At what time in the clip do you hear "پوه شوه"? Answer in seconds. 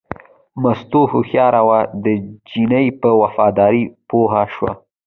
4.09-4.71